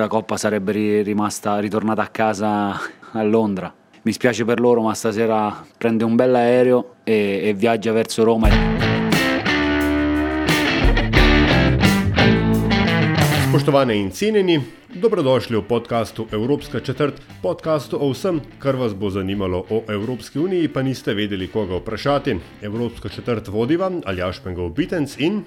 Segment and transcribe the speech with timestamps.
[0.00, 2.80] Che la Coppa sarebbe ri- rimasta ritornata a casa
[3.12, 3.72] a Londra.
[4.02, 8.48] Mi spiace per loro, ma stasera prende un bel aereo e, e viaggia verso Roma.
[13.48, 14.62] Spoštovane in cenjeni,
[14.94, 20.68] dobrodošli v podkastu Evropska četrt, podkastu o vsem, kar vas bo zanimalo o Evropski uniji,
[20.68, 22.38] pa niste vedeli, koga vprašati.
[22.62, 25.42] Evropska četrt vodiva Aljaš Pengov Bitenc in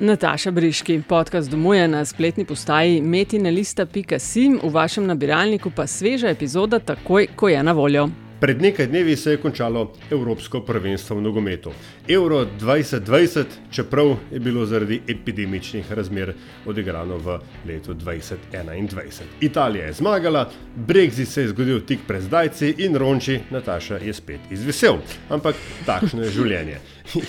[0.00, 7.26] Nataša Briški, podcast domuje na spletni postaji metinelista.sim, v vašem nabiralniku pa sveža epizoda takoj,
[7.36, 8.08] ko je na voljo.
[8.40, 11.72] Pred nekaj dnevi se je končalo Evropsko prvenstvo v nogometu.
[12.08, 16.34] Euro 2020, čeprav je bilo zaradi epidemičnih razmer
[16.66, 19.22] odigrano v letu 2021.
[19.40, 24.40] Italija je zmagala, Brexit se je zgodil tik pred zdajci in Ronči Nataša je spet
[24.50, 24.98] izvesel.
[25.28, 26.78] Ampak takšno je življenje.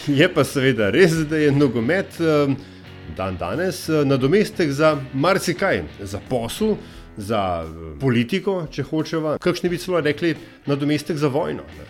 [0.08, 2.56] Je pa seveda res, da je nogomet eh,
[3.18, 6.76] dan danes eh, nadomestek za marsikaj, za posel,
[7.18, 9.38] za eh, politiko, če hočemo.
[9.42, 11.64] Kakšni bi celo rekli, nadomestek za vojno.
[11.78, 11.88] Ne?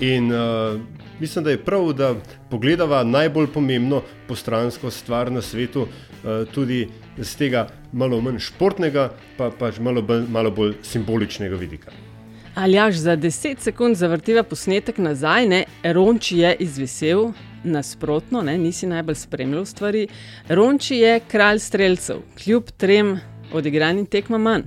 [0.00, 0.80] In uh,
[1.20, 2.14] mislim, da je prav, da
[2.50, 9.50] pogledava najbolj pomembno postransko stvar na svetu, uh, tudi z tega malo manj športnega, pa
[9.50, 11.90] pač malo, malo bolj simboličnega vidika.
[12.54, 17.32] Aljaš za 10 sekund zavrtiva posnetek nazaj, ne, Ronči je izvesel.
[17.64, 20.06] Nasprotno, ne, nisi najbolj spremljal stvari.
[20.48, 23.18] Ronči je kralj streljcev, kljub trem
[23.52, 24.62] odigranim tekmam manj.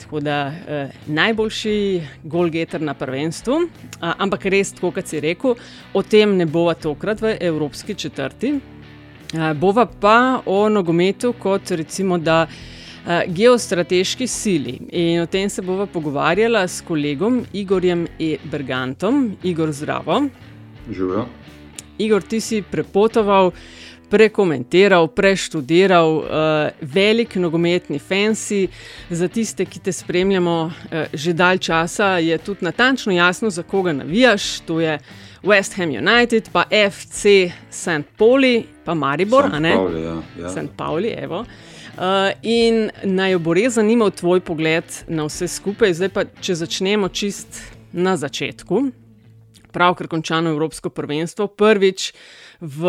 [0.00, 3.58] Tako da eh, najboljši golgeter na prvenstvu,
[4.00, 5.54] a, ampak res, tako kot si rekel,
[5.94, 8.54] o tem ne bova tokrat v Evropski četrti.
[9.38, 14.78] A, bova pa o nogometu kot recimo da a, geostrateški sili.
[14.90, 18.36] In o tem se bova pogovarjala s kolegom Igorjem E.
[18.44, 19.36] Bergantom.
[19.42, 20.22] Igor, zdravo.
[20.90, 21.26] Živijo.
[21.98, 23.52] Igor, ti si prepotoval,
[24.12, 26.26] prekomentiral, preštudiral, uh,
[26.80, 28.66] velik nogometni fansi.
[29.10, 33.92] Za tiste, ki te spremljamo uh, že dalj časa, je tudi natančno jasno, za koga
[33.92, 34.60] navijaš.
[34.68, 34.98] To je
[35.42, 38.04] West Ham United, pa FC St.
[38.18, 39.72] Pauli, pa Maribor, a ne?
[40.04, 40.48] Ja, ja.
[40.48, 40.76] St.
[40.76, 41.44] Pauli, evo.
[41.96, 42.04] Uh,
[42.42, 45.96] in naj bo res zanimal tvoj pogled na vse skupaj.
[45.96, 48.84] Zdaj pa, če začnemo čist na začetku,
[49.72, 52.12] pravkar končano Evropsko prvenstvo, prvič
[52.62, 52.82] v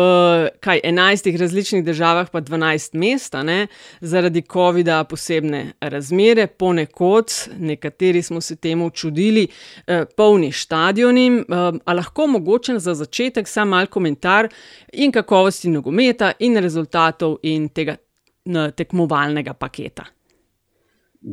[0.62, 3.66] kaj, 11 različnih državah, pa 12 mest, a ne,
[4.00, 9.48] zaradi COVID-a posebne razmere, ponekod, nekateri smo se temu čudili,
[9.86, 11.26] eh, polni stadioni.
[11.26, 11.44] Eh,
[11.84, 14.48] a lahko mogoče za začetek sam mal komentar
[14.92, 17.96] in kakovosti nogometa, in rezultatov, in tega
[18.44, 20.04] n, tekmovalnega paketa.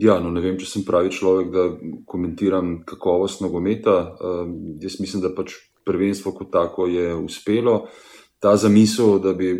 [0.01, 1.65] Ja, no, ne vem, če sem pravi človek, da
[2.07, 4.15] komentiram kakovost nogometa.
[4.23, 7.89] Um, jaz mislim, da pač prvenstvo kot tako je uspelo.
[8.41, 9.53] Ta zamisel, da, bi,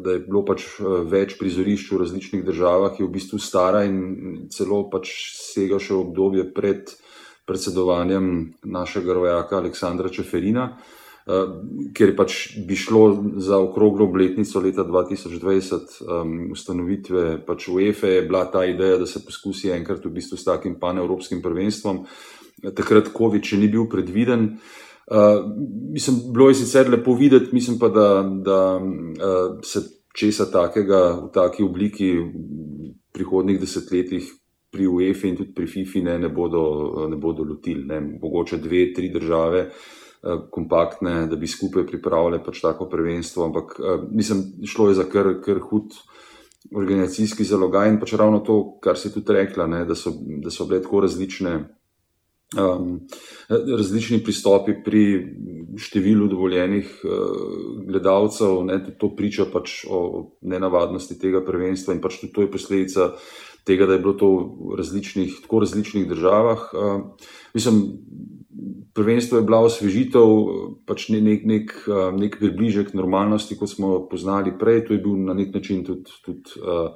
[0.00, 4.46] da je bilo pač eh, več prizorišč v različnih državah, je v bistvu stara in
[4.48, 6.88] celo pač sega še v obdobje pred
[7.44, 11.52] predsedovanjem našega rojaka Aleksandra Čeferina, eh,
[11.92, 13.02] ker pač bi šlo
[13.44, 19.20] za okroglo obletnico leta 2020 um, ustanovitve pač UEFA, je bila ta ideja, da se
[19.20, 22.06] poskusi enkrat v bistvu s takim panevropskim prvenstvom.
[22.72, 24.48] Takrat COVID še ni bil predviden.
[24.54, 24.80] Uh,
[25.92, 28.08] mislim, bilo je sicer lepo videti, mislim pa, da,
[28.44, 29.80] da uh, se
[30.16, 34.30] česa takega v taki obliki v prihodnih desetletjih
[34.70, 37.84] pri UEFA in tudi pri FIFI ne, ne, bodo, ne bodo lotili.
[37.86, 38.00] Ne.
[38.22, 44.08] Mogoče dve, tri države uh, kompaktne, da bi skupaj pripravile pač tako prvenstvo, ampak uh,
[44.10, 45.94] mislim, šlo je za kar, kar hud
[46.74, 50.64] organizacijski zalogaj in pač ravno to, kar si tudi rekla, ne, da, so, da so
[50.66, 51.58] bile tako različne
[52.56, 53.00] um,
[53.48, 55.04] različni pristopi pri
[55.80, 57.14] številu dovoljenih uh,
[57.88, 58.60] gledalcev.
[58.68, 63.10] Ne, to priča pač o nenavadnosti tega prvenstva in pač tudi to je posledica
[63.64, 66.66] tega, da je bilo to v različnih, tako različnih državah.
[66.72, 67.82] Uh, mislim,
[68.94, 70.34] prvenstvo je bila osvežitev,
[70.86, 74.86] pač ne, nek, nek, uh, nek približek normalnosti, kot smo jo poznali prej.
[74.88, 76.92] To je bil na nek način tudi, tudi uh,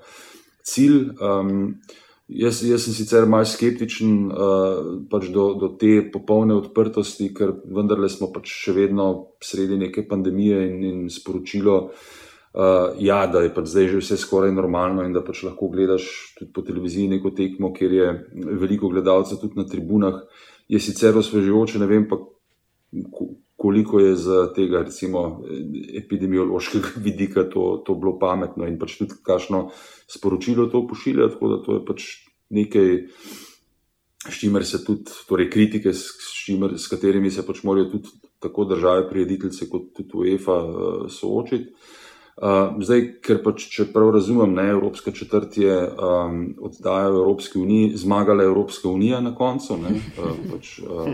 [0.62, 1.16] cilj.
[1.19, 1.81] Um,
[2.28, 8.10] Jaz, jaz sem sicer malce skeptičen uh, pač do, do te popolne odprtosti, ker vendarle
[8.12, 9.06] smo pač še vedno
[9.40, 11.78] sredi neke pandemije in, in sporočilo
[12.58, 16.32] Uh, ja, da je pač zdaj že vse skoraj normalno in da pač lahko gledaš
[16.38, 18.06] tudi po televiziji neko tekmo, kjer je
[18.56, 20.22] veliko gledalcev tudi na tribunah,
[20.66, 22.16] je sicer osvežujoče, ne vem pa,
[23.58, 25.43] koliko je z tega recimo,
[25.99, 29.69] epidemiološkega vidika to, to bilo pametno in pač tudi kakšno
[30.06, 31.32] sporočilo to pošilja.
[31.34, 32.06] Tako da to je pač
[32.55, 32.93] nekaj,
[34.28, 36.14] s čimer se tudi, torej kritike, s,
[36.44, 41.75] čimer, s katerimi se pač morajo tudi tako države, prijediteljce, kot tudi UEFA uh, soočiti.
[42.38, 47.58] Uh, zdaj, ker pač, če prav razumem, ne, Evropska četrt je um, oddaja v Evropski
[47.58, 51.08] uniji, zmagala Evropska unija na koncu, ne, uh, pač, uh,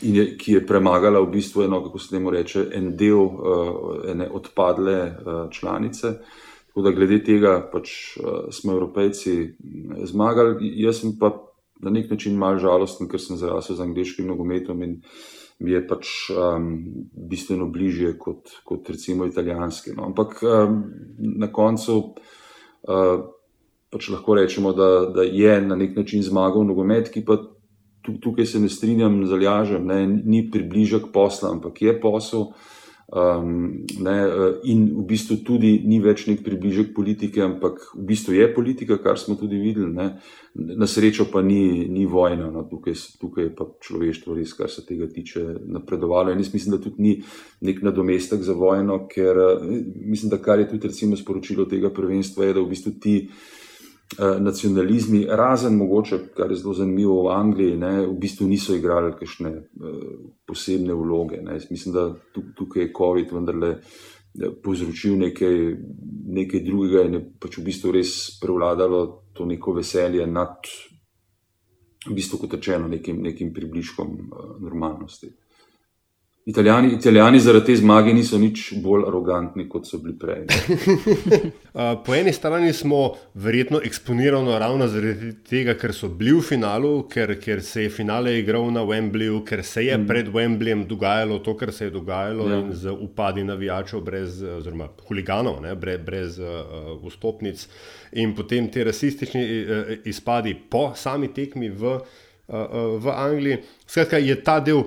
[0.00, 3.82] je, ki je premagala v bistvu eno, kako se temu reče, en del uh,
[4.14, 6.14] ene odpadle uh, članice.
[6.70, 9.36] Tako da glede tega pač, uh, smo Evropejci
[10.08, 10.72] zmagali.
[10.80, 11.34] Jaz sem pa
[11.84, 16.30] na nek način mal žalosten, ker sem zrasel z angliškim nogometom in uh, je pač
[16.30, 16.72] um,
[17.12, 19.94] bistveno bližje kot, kot recimo italijanski.
[19.96, 20.08] No.
[20.10, 20.82] Ampak um,
[21.18, 23.24] na koncu uh,
[23.92, 27.36] pač lahko rečemo, da, da je na nek način zmagal nogomet, ki pa
[28.02, 32.48] tukaj se ne strinjam z aljažem, ne, ni približek posla, ampak je posel.
[33.08, 38.32] Um, ne, eh, in v bistvu tudi ni več nek približek politike, ampak v bistvu
[38.38, 39.90] je politika, kar smo tudi videli.
[39.92, 40.06] Ne.
[40.54, 44.86] Na srečo pa ni, ni vojna, no, tukaj, tukaj je pa človeštvo res, kar se
[44.88, 45.44] tega tiče,
[45.74, 46.32] napredovalo.
[46.32, 47.14] In jaz mislim, da tudi ni
[47.60, 52.48] nek nadomestek za vojno, ker eh, mislim, da kar je tudi recimo sporočilo tega prvenstva,
[52.48, 53.16] je, da v bistvu ti.
[54.18, 59.14] Eh, nacionalizmi, razen mogoče, kar je zelo zanimivo v Angliji, ne, v bistvu niso igrali
[59.16, 59.94] kakšne uh,
[60.46, 61.38] posebne vloge.
[61.40, 61.56] Ne.
[61.70, 62.04] Mislim, da
[62.56, 65.56] tukaj je COVID vendarle eh, povzročil nekaj,
[66.28, 69.00] nekaj drugega in je pač v bistvu res prevladalo
[69.32, 70.68] to neko veselje nad,
[72.04, 75.32] v bistvu kot rečeno, nekim, nekim približkom uh, normalnosti.
[76.46, 80.40] Italijani, italijani zaradi te zmage niso nič bolj arogantni, kot so bili prej.
[82.06, 87.36] po eni strani smo verjetno eksponirani ravno zaradi tega, ker so bili v finalu, ker,
[87.38, 90.08] ker se je finale igral na Wembleyu, ker se je mm.
[90.08, 92.58] pred Wembleyjem dogajalo to, kar se je dogajalo, ja.
[92.74, 97.68] z upadi navijačev, brez, oziroma huliganov, ne, brez, brez uh, vstopnic,
[98.18, 102.00] in potem te rasistični uh, izpadi po sami tekmi v
[102.52, 103.58] v Angliji.
[103.86, 104.84] Skratka, je ta del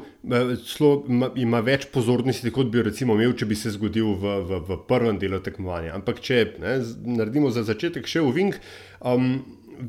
[0.61, 1.03] zelo,
[1.35, 5.17] ima več pozornosti, kot bi recimo imel, če bi se zgodil v, v, v prvem
[5.21, 5.95] delu tekmovanja.
[5.97, 6.77] Ampak, če ne,
[7.17, 8.59] naredimo za začetek še uvink
[9.01, 9.39] um,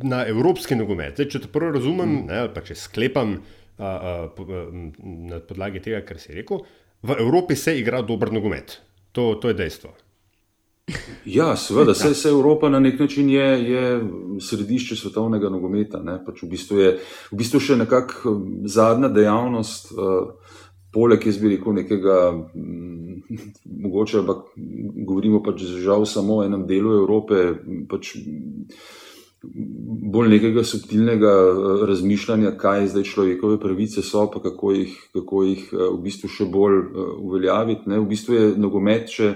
[0.02, 2.24] na evropski nogomet, zdaj, če to prvo razumem, mm.
[2.32, 4.66] ne, pa če sklepam uh, uh,
[5.30, 6.64] na podlagi tega, kar si rekel,
[7.06, 8.80] v Evropi se igra dober nogomet.
[9.16, 9.92] To, to je dejstvo.
[11.24, 14.04] Ja, seveda, vse, vse Evropa na nek način je, je
[14.40, 16.02] središče svetovnega nogometa.
[16.26, 16.92] Pač v, bistvu je
[17.32, 20.54] v bistvu še nekakšna um, zadnja dejavnost, uh,
[20.94, 22.20] poleg jaz bi rekel nekega,
[22.54, 23.18] um,
[23.82, 24.46] mogoče, ampak
[25.10, 27.50] govorimo pač žal samo o enem delu Evrope.
[27.90, 28.14] Pač,
[29.46, 35.68] Bolj nekega subtilnega uh, razmišljanja, kaj zdaj človekove pravice so, pa kako jih, kako jih
[35.74, 36.80] uh, v bistvu še bolj
[37.18, 37.90] uveljaviti.
[37.90, 38.00] Ne?
[38.02, 39.34] V bistvu je nogomet še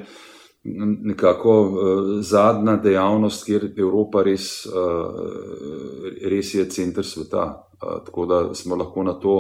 [0.65, 7.47] nekako uh, zadnja dejavnost, kjer Evropa res, uh, res je center sveta.
[7.81, 9.37] Uh, tako da smo lahko na to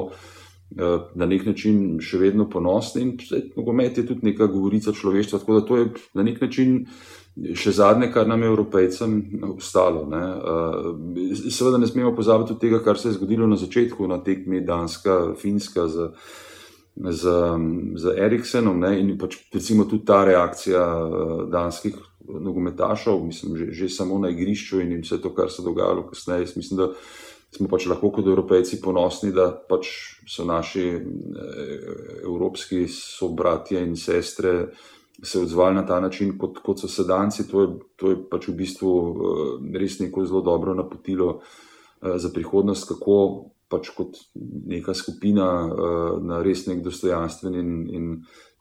[1.14, 3.02] na nek način še vedno ponosni.
[3.02, 5.40] In nogomet je tudi neka govorica človeštva.
[5.42, 6.84] Tako da to je na nek način.
[7.56, 9.12] Še zadnje, kar nam je, evropejcem,
[9.56, 10.04] ostalo.
[10.10, 10.22] Ne.
[11.50, 15.88] Seveda, ne smemo pozabiti tega, kar se je zgodilo na začetku, na tekmi Danska, Finska,
[15.88, 16.10] z
[16.96, 17.22] z,
[17.94, 21.96] z Eriksenom ne, in pač recimo tudi ta reakcija uh, danskih
[22.28, 26.46] nogometašov, mislim, že, že samo na igrišču in vse to, kar se je dogajalo kasneje.
[26.56, 26.92] Mislim, da
[27.50, 29.88] smo pač lahko kot evropejci ponosni, da pač
[30.28, 31.02] so naši eh,
[32.24, 34.70] evropski sobratje in sestre
[35.22, 37.48] se odzvali na ta način, kot, kot so sedanci.
[37.50, 42.30] To je, to je pač v bistvu uh, res neko zelo dobro napotilo uh, za
[42.32, 44.18] prihodnost, kako pač kot
[44.66, 48.08] neka skupina uh, na res nek dostojanstven in, in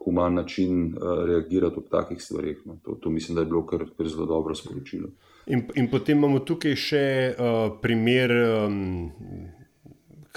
[0.05, 2.61] human način uh, reagirati ob takih stvarih.
[2.65, 2.77] No.
[2.85, 5.09] To, to mislim, da je bilo kar, kar zelo dobro sporočilo.
[5.47, 8.35] In, in potem imamo tukaj še uh, primer.
[8.65, 9.57] Um,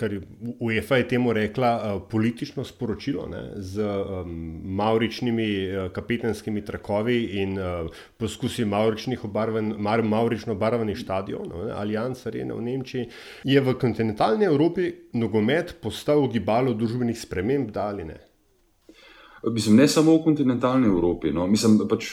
[0.02, 0.16] kar
[0.58, 4.32] UEFA je temu rekla, uh, politično sporočilo ne, z um,
[4.64, 7.86] mauričnimi uh, kapetanskimi trakovi in uh,
[8.18, 13.06] poskusi mauričnih obarven, mar, maurično obarvanih stadionov, Allianz Arena v Nemčiji,
[13.44, 18.18] je v kontinentalni Evropi nogomet postal gibalo družbenih sprememb, da ali ne.
[19.50, 21.32] Mislim, ne samo v kontinentalni Evropi.
[21.34, 21.48] No.
[21.50, 22.12] Mislim, pač,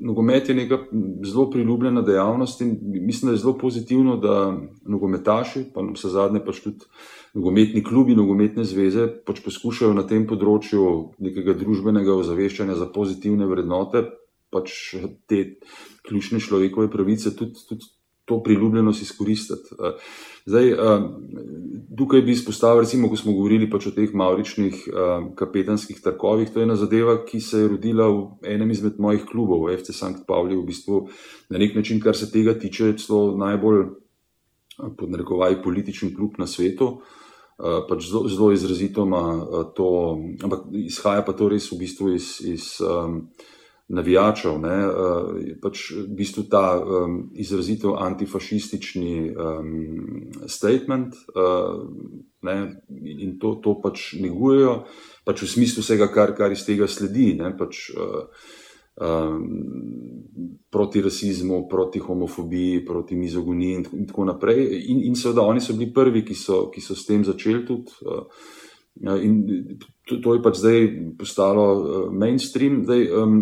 [0.00, 0.78] nogomet je neka
[1.24, 4.34] zelo priljubljena dejavnost in mislim, da je zelo pozitivno, da
[4.84, 6.84] nogometaši, pa vse zadnje pač tudi
[7.34, 14.04] nogometni klubi, nogometne zveze pač poskušajo na tem področju nekega družbenega ozaveščanja za pozitivne vrednote
[14.50, 14.94] pač
[15.30, 15.40] te
[16.06, 17.86] ključne človekove pravice tudi, tudi
[18.30, 19.74] to priljubljenost izkoristiti.
[20.46, 20.70] Zdaj,
[21.98, 24.86] tukaj bi izpostavil, recimo, ko smo govorili pač o teh mauričnih
[25.36, 29.68] kapetanskih trkovih, to je ena zadeva, ki se je rodila v enem izmed mojih klubov,
[29.74, 30.22] FC St.
[30.28, 31.02] Pauli, v bistvu
[31.50, 33.84] na nek način, kar se tega tiče, celo najbolj
[34.96, 37.00] podnarekovaj politični klub na svetu.
[37.60, 39.22] Pač zelo, zelo izrazito ima
[39.76, 43.26] to, ampak izhaja pa to res v bistvu iz, iz um,
[43.90, 44.58] navijačev.
[44.62, 44.76] Ne,
[45.62, 49.74] pač v bistvu ta um, izrazito antifašistični um,
[50.46, 51.18] statement
[52.42, 52.56] ne,
[52.88, 54.84] in to, to pač negujejo,
[55.26, 57.34] pač v smislu vsega, kar, kar iz tega sledi.
[57.40, 57.90] Ne, pač,
[60.70, 64.60] Proti rasizmu, proti homofobiji, proti mizogoniji, in tako naprej.
[64.92, 67.96] In, in seveda, oni so bili prvi, ki so, ki so s tem začeli tudi.
[69.00, 69.40] In
[70.04, 71.64] to, to je pač zdaj postalo
[72.12, 72.82] mainstream.
[72.84, 73.40] Zdaj, um,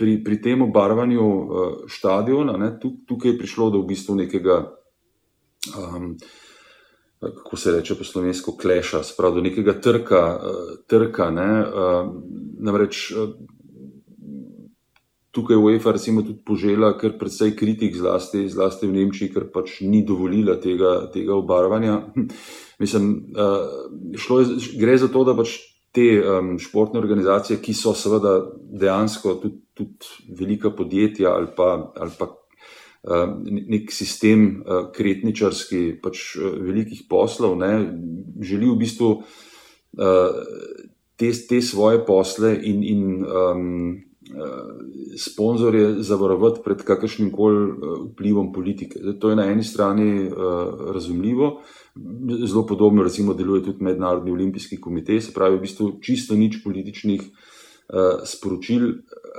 [0.00, 1.48] pri, pri tem obarvanju uh,
[1.92, 4.56] stadiona, ne, tukaj je prišlo do v bistvu nekega,
[5.76, 6.14] um,
[7.20, 10.22] kako se reče po slovensko, kleša, spravo do nekega trka.
[10.40, 12.08] Uh, trka ne, uh,
[12.64, 13.34] namreč, uh,
[15.36, 19.82] tukaj je UEFA recimo tudi požela kar precej kritik, zlasti, zlasti v Nemčiji, ker pač
[19.84, 22.00] ni dovolila tega, tega obarvanja.
[22.82, 23.68] Mislim, uh,
[24.16, 25.60] je, gre za to, da pač
[25.92, 28.38] te um, športne organizacije, ki so seveda
[28.80, 36.34] dejansko tudi, tudi velika podjetja ali pa, ali pa uh, nek sistem uh, kretničarski, pač
[36.36, 37.72] uh, velikih poslov, ne,
[38.44, 39.10] želijo v bistvu
[41.18, 43.72] te, te svoje posle in, in um,
[45.18, 47.72] sponzorje zavarovati pred kakršnim koli
[48.12, 49.00] vplivom politike.
[49.02, 51.50] Zdaj, to je na eni strani uh, razumljivo,
[52.46, 57.26] zelo podobno recimo deluje tudi Mednarodni olimpijski komitej, se pravi v bistvu čisto nič političnih
[57.26, 57.49] uh,
[58.24, 58.92] sporočil,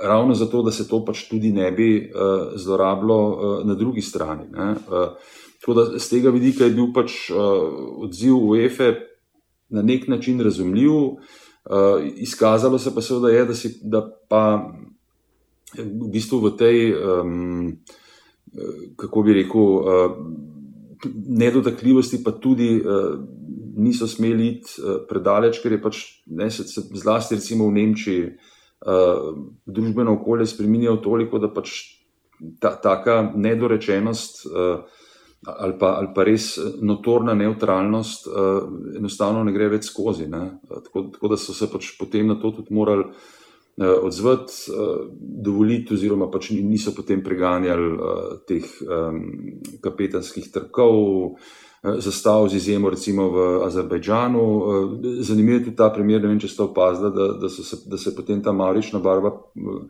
[0.04, 4.44] ravno zato, da se to pač tudi ne bi uh, zlorabilo uh, na drugi strani.
[4.52, 5.16] Uh,
[5.60, 7.30] tako da z tega vidika je bil pač
[8.02, 8.92] odziv UEFA
[9.70, 10.90] na nek način razumljiv.
[12.18, 14.72] Izkazalo se pa seveda je, da, si, da pa
[15.78, 17.78] v bistvu v tej, um,
[18.98, 19.68] kako bi rekel,
[21.28, 23.18] nedotakljivosti pa tudi uh,
[23.76, 28.24] niso smeli iti uh, predaleč, ker je pač ne, se, se, zlasti recimo v Nemčiji
[28.30, 29.32] uh,
[29.66, 31.76] družbeno okolje spremenjalo toliko, da pač
[32.60, 34.46] ta, taka nedorečenost.
[34.46, 35.00] Uh,
[35.42, 36.52] ali pa, ali pa res
[36.86, 38.60] notorna neutralnost, uh,
[38.94, 40.28] enostavno ne gre več skozi.
[40.30, 43.41] Tako, tako da so se pač potem na to tudi morali uh,
[43.78, 48.66] odzvati, uh, dovoliti, oziroma pač niso potem preganjali uh, teh
[49.80, 51.38] kapetanskih trkov.
[51.82, 54.40] Zastav z izjemo recimo v Azerbajdžanu.
[54.40, 57.98] Eh, zanimivo je tudi ta primer, ne vem, če ste opazili, da, da, se, da
[57.98, 59.80] se je potem ta marična barva eh,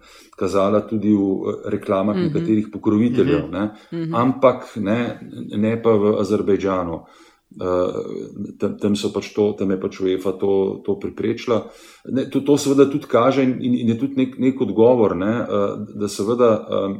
[0.41, 2.33] kazala tudi v eh, reklamah mm -hmm.
[2.33, 3.53] nekaterih pokroviteljev, mm
[3.93, 4.17] -hmm.
[4.17, 5.21] ampak ne,
[5.57, 7.05] ne pa v Azerbajdžanu.
[7.53, 10.53] Uh, tam, tam, pač to, tam je pač UEFA to,
[10.87, 11.67] to preprečila.
[12.09, 15.75] Ne, to, to seveda tudi kaže in, in je tudi nek, nek odgovor, ne, uh,
[16.01, 16.95] da seveda um,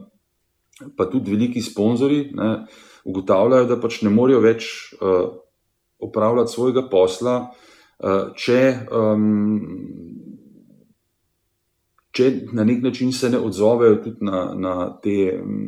[0.99, 4.69] pa tudi veliki sponzorji, uh, ugotavljajo, da pač ne morejo več
[5.01, 5.33] uh,
[6.03, 8.61] opravljati svojega posla, uh, če,
[8.93, 9.27] um,
[12.13, 15.63] če na nek način se ne odzovejo tudi na, na te um,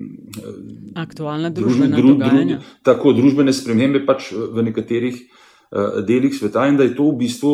[1.01, 5.25] aktualne družbene dru, dru, dru, tako družbene spremembe pač v nekaterih.
[6.07, 7.51] Delih sveta, in da je to v bistvu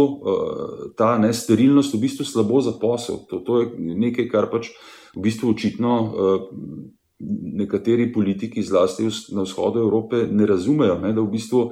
[0.99, 3.23] ta nesterilnost, v bistvu slabo za posel.
[3.31, 4.69] To, to je nekaj, kar pač
[5.15, 5.95] v bistvu očitno
[7.63, 11.63] nekateri politiki, zlasti na vzhodu Evrope, ne razumejo, ne, da v bistvu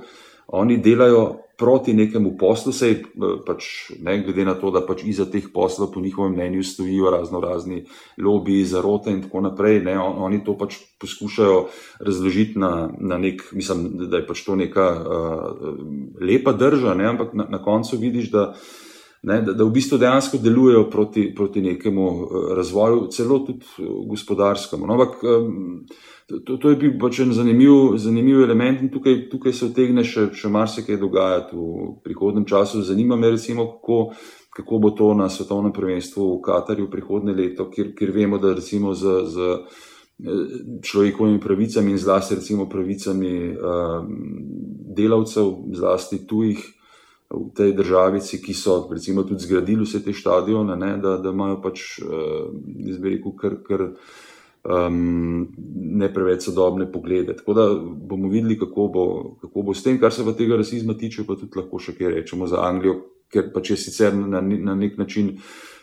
[0.57, 3.03] oni delajo proti nekemu poslu, sej eh,
[3.43, 7.43] pač ne glede na to, da pač iza teh poslov, po njihovem mnenju, stojijo razno
[7.43, 7.83] razni
[8.17, 9.83] lobiji, zarote in tako naprej.
[9.83, 11.67] Ne, oni to pač poskušajo
[12.01, 15.79] razložiti na, na nek, mislim, da je pač to neka uh,
[16.23, 18.53] lepa drža, ne, ampak na, na koncu vidiš, da
[19.23, 23.91] ne, da, da v bistvu dejansko delujejo proti, proti nekemu eh, razvoju, celo tudi eh,
[24.11, 24.87] gospodarskemu.
[24.87, 25.21] No, ampak
[26.45, 30.29] to, to je bil pač en zanimiv, zanimiv element in tukaj, tukaj se vtegne še,
[30.37, 32.83] še marsikaj dogajati v prihodnem času.
[32.85, 34.13] Zanima me, recimo, kako,
[34.53, 38.95] kako bo to na svetovnem prvenstvu v Katarju prihodne leto, kjer, kjer vemo, da recimo
[38.95, 39.23] z.
[39.25, 39.87] z eh,
[40.83, 44.03] človekovimi pravicami in zlasti recimo pravicami uh,
[44.99, 46.59] delavcev, zlasti tujih,
[47.31, 51.61] v tej državi, ki so recimo tudi zgradili vse te stadione, ne, da, da imajo
[51.63, 52.49] pač, uh,
[53.05, 53.85] rekel, kar, kar
[54.65, 55.49] um,
[56.01, 57.37] ne preveč sodobne poglede.
[57.37, 59.07] Tako da bomo videli, kako bo,
[59.43, 62.15] kako bo s tem, kar se pa tega rasizma tiče, pa tudi lahko še kaj
[62.17, 62.97] rečemo za Anglijo,
[63.29, 65.37] ker pač je sicer na, na nek način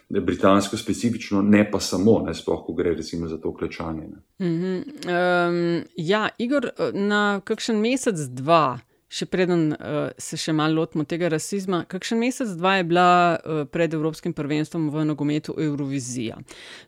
[0.10, 4.08] britansko specifično, ne pa samo, ne sploh, ko gre recimo za to klečanje.
[4.40, 4.82] Mm -hmm.
[5.06, 8.80] um, ja, Igor, na kakšen mesec, dva.
[9.15, 13.62] Še preden uh, se še malo lotimo tega rasizma, kakšen mesec, dva je bila uh,
[13.72, 16.36] pred Evropskim prvenstvom v nogometu Eurovizija.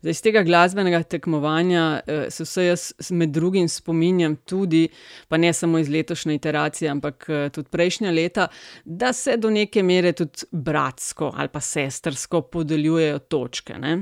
[0.01, 4.87] Zdaj, iz tega glasbenega tekmovanja uh, se vse jaz med drugim spominjam tudi,
[5.31, 8.49] pa ne samo iz letošnje iteracije, ampak uh, tudi prejšnja leta,
[8.83, 13.79] da se do neke mere tudi bratsko ali pa sestrsko podeljujejo točke.
[13.79, 13.95] Ne?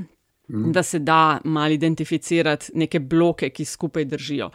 [0.48, 0.72] Mm.
[0.72, 4.50] Da se da malo identificirati neke bloke, ki skupaj držijo.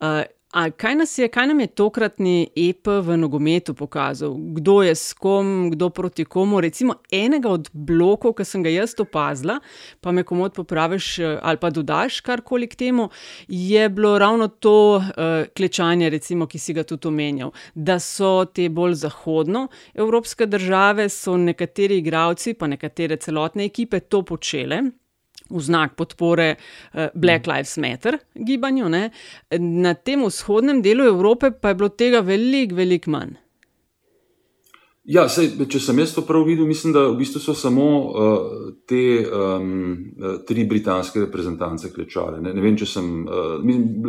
[0.00, 0.22] Uh,
[0.52, 4.32] A kaj, je, kaj nam je tokratni EP v nogometu pokazal?
[4.56, 6.60] Kdo je s kom, kdo proti komu?
[6.60, 9.58] Recimo enega od blokov, ki sem ga jaz opazila,
[10.00, 13.10] pa me komod popraviš ali pa dodaš karkoli k temu,
[13.48, 15.04] je bilo ravno to uh,
[15.56, 17.52] klečanje, recimo, ki si ga tudi omenjal.
[17.74, 24.80] Da so te bolj zahodnoevropske države, so nekateri igravci, pa nekatere celotne ekipe to počele
[25.50, 28.88] v znak podpore eh, Black Lives Matter gibanju.
[28.88, 29.10] Ne.
[29.58, 33.36] Na tem vzhodnem delu Evrope pa je bilo tega veliko, veliko manj.
[35.08, 38.56] Ja, sej, če sem jaz to prav videl, mislim, da v bistvu so samo uh,
[38.84, 39.70] te um,
[40.44, 42.42] tri britanske reprezentance klečale.
[42.44, 43.06] Ne, ne vem, če sem.
[43.24, 43.54] Uh,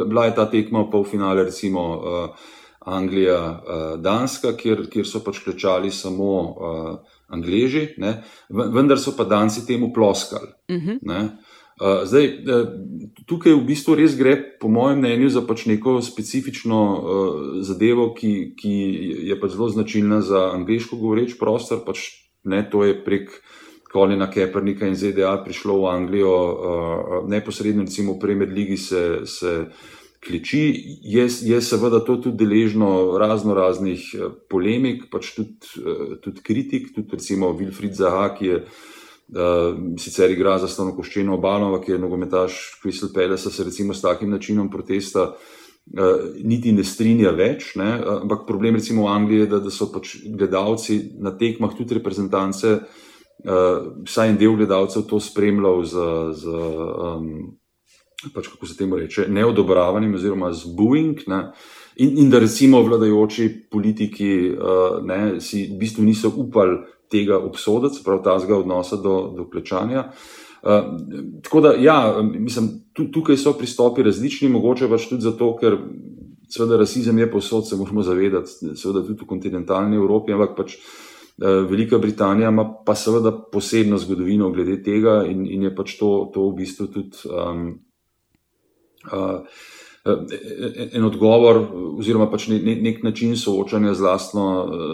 [0.02, 2.50] bila je ta tekma v polfinale, recimo uh,
[2.96, 6.34] Anglija, uh, Danska, kjer, kjer so pač klečali samo.
[6.50, 8.24] Uh, Angleži, ne?
[8.50, 10.50] vendar so pa Danci temu ploskali.
[10.70, 10.76] Uh.
[10.76, 11.30] -huh.
[12.04, 12.66] Zdaj, e,
[13.26, 18.54] tukaj v bistvu res gre, po mojem mnenju, za pač neko specifično uh, zadevo, ki,
[18.60, 18.74] ki
[19.30, 21.80] je pač zelo značilna za angliško govoreč prostor.
[21.86, 22.00] Pač,
[22.44, 23.32] ne, to je prek
[23.92, 29.22] Kolina Kepernika in ZDA prišlo v Anglijo, uh, neposredno, recimo, v Premier League se.
[29.24, 29.56] se
[30.20, 30.62] kleči,
[31.02, 36.94] je, je seveda to tudi deležno razno raznih eh, polemik, pač tudi, eh, tudi kritik,
[36.96, 38.64] tudi recimo Wilfried Zaha, ki je.
[39.30, 44.02] Uh, sicer igra za stano koščeno obalo, ki je nogometaš Crystal Palace, se recimo s
[44.02, 47.76] takim načinom protesta uh, niti ne strinja več.
[47.78, 47.92] Ne?
[48.24, 52.74] Ampak problem recimo v Angliji je, da, da so pač gledalci na tekmah, tudi reprezentance,
[52.80, 56.10] uh, vsaj en del gledalcev to spremljal z,
[56.42, 57.30] z um,
[58.34, 61.24] pač kako se temu reče, neodobravanjem oziroma z booing.
[62.00, 66.78] In, in da recimo vladajoči politiki uh, ne, si v bistvu niso upali
[67.12, 70.12] tega obsoditi, prav ta zga odnosa do, do klečanja.
[70.64, 70.96] Uh,
[71.44, 75.78] tako da, ja, mislim, tukaj so pristopi različni, mogoče pač tudi zato, ker
[76.50, 81.68] seveda rasizem je posod, se moramo zavedati, seveda tudi v kontinentalni Evropi, ampak pač uh,
[81.68, 86.48] Velika Britanija ima pa seveda posebno zgodovino glede tega in, in je pač to, to
[86.52, 87.28] v bistvu tudi.
[87.28, 87.70] Um,
[90.94, 91.60] en odgovor,
[92.00, 94.46] oziroma pač ne, ne, nek način soočanja z lastno,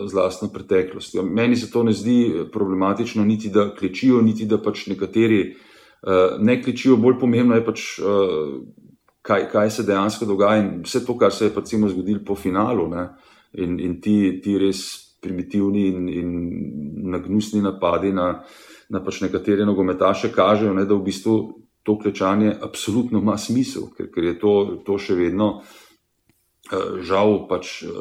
[0.09, 1.23] z lastno preteklostjo.
[1.23, 5.55] Meni se to ne zdi problematično, niti da klečijo, niti da pač nekateri
[6.39, 6.97] ne klečijo.
[6.97, 7.85] Bolj pomembno je pač.
[9.25, 12.83] Kaj, kaj se dejansko dogaja, in vse to, kar se je recimo zgodilo po finalu,
[12.91, 13.07] ne,
[13.57, 14.83] in, in ti, ti res
[15.17, 16.35] primitivni in, in
[17.09, 18.43] nagnusni napadi na,
[18.89, 21.39] na pač nekatere nogometaše, kažejo, ne, da v bistvu
[21.85, 24.53] to klečanje absolutno ima smisel, ker, ker je to,
[24.85, 27.91] to še vedno uh, žal pač, uh,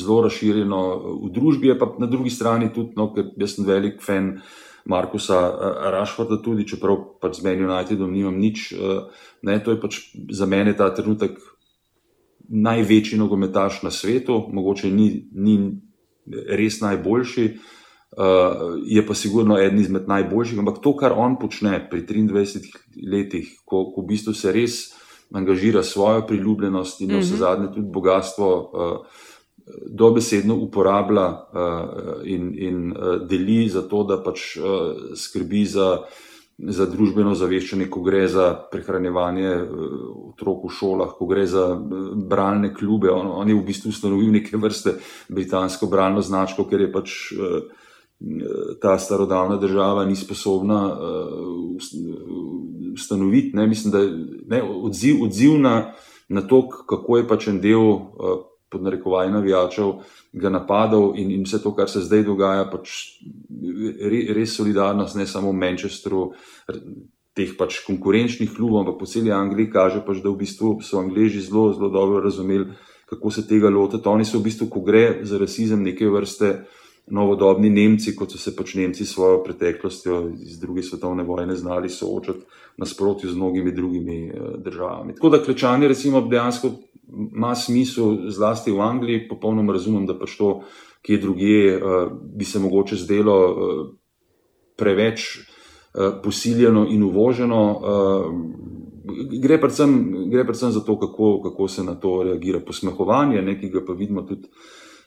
[0.00, 0.80] zelo razširjeno
[1.26, 4.38] v družbi, pa na drugi strani tudi, no, ker jaz sem velik fan
[4.88, 8.70] Markusa uh, Rašforda, tudi čeprav pač z meni Unitedom nimam nič.
[8.72, 9.12] Uh,
[9.44, 10.00] ne, to je pač
[10.32, 11.36] za mene ta trenutek
[12.48, 15.56] največji nogometaš na svetu, mogoče ni, ni
[16.26, 17.48] res najboljši.
[18.16, 22.72] Uh, je pa sigurno eden izmed najboljših, ampak to, kar on počne pri 23
[23.12, 24.76] letih, ko, ko v bistvu se res
[25.36, 27.40] angažira svojo priljubljenost in vse mhm.
[27.42, 29.26] zadnje tudi bogatstvo, uh,
[29.90, 36.06] dobesedno uporablja uh, in, in uh, deli za to, da pač uh, skrbi za,
[36.56, 39.88] za družbeno zaveščanje, ko gre za prehranevanje uh,
[40.32, 43.12] otrok v šolah, ko gre za uh, bralne klube.
[43.12, 44.96] On, on je v bistvu ustanovil neke vrste
[45.28, 47.18] britansko bralno značko, ker je pač.
[47.36, 47.84] Uh,
[48.80, 50.98] ta starodavna država ni sposobna uh,
[52.94, 53.56] ustanoviti.
[53.56, 53.92] Ne, mislim,
[54.46, 55.92] da je odziv, odziv na,
[56.28, 58.08] na to, kako je pač en del uh,
[58.72, 59.92] podnarekovaj navijačev
[60.32, 62.96] ga napadal in, in vse to, kar se zdaj dogaja, pač
[64.00, 66.30] re, res solidarnost, ne samo v Manchesteru.
[67.36, 71.44] Teh pač konkurenčnih klubov, ampak po celi Angliji kaže, pač, da v bistvu so Angliji
[71.44, 72.72] zelo, zelo dobro razumeli,
[73.06, 74.08] kako se tega lotiti.
[74.08, 78.38] Oni so v bistvu, ko gre za rasizem, neke vrste uh, novodobni Nemci, kot so
[78.38, 82.44] se pač Nemci s svojo preteklostjo iz druge svetovne vojne znali soočati
[82.76, 85.14] nasprotju z mnogimi drugimi eh, državami.
[85.14, 86.70] Tako da klečanje recimo dejansko
[87.34, 90.60] ima smisel, zlasti v Angliji, popolnoma razumem, da pač to,
[91.02, 91.80] ki je druge, eh,
[92.34, 93.84] bi se mogoče zdelo eh,
[94.76, 95.38] preveč
[96.22, 97.60] posiljeno in uvoženo.
[99.40, 99.94] Gre predvsem,
[100.28, 104.22] gre predvsem za to, kako, kako se na to reagira posmehovanje, nekaj ga pa vidimo
[104.28, 104.50] tudi,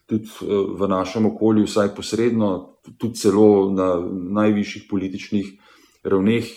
[0.10, 3.93] tudi v našem okolju, vsaj posredno, tudi celo na
[4.41, 5.52] najvišjih političnih
[6.04, 6.50] ravneh,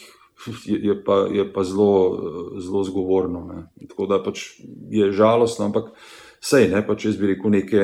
[0.66, 2.18] je, pa, je pa zelo,
[2.58, 3.44] zelo zgovorno.
[3.46, 3.86] Ne.
[3.88, 4.56] Tako da pač
[4.90, 5.92] je žalostno, ampak
[6.42, 7.82] sej ne, pa če bi rekel neke,